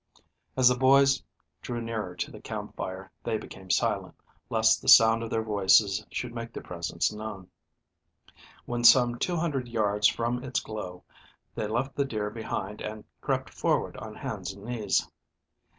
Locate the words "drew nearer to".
1.61-2.31